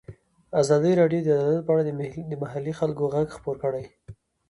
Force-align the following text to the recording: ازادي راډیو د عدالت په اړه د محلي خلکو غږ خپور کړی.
ازادي 0.61 0.91
راډیو 1.01 1.21
د 1.25 1.29
عدالت 1.37 1.63
په 1.67 1.71
اړه 1.73 1.83
د 1.85 1.89
محلي 2.43 2.73
خلکو 2.79 3.03
غږ 3.13 3.27
خپور 3.37 3.55
کړی. 3.63 3.83